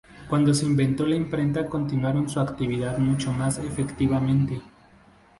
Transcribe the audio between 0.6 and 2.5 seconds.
inventó la imprenta continuaron su